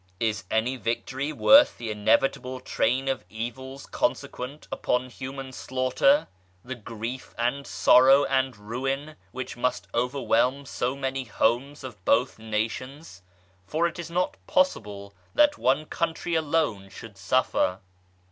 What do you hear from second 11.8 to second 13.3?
of both nations?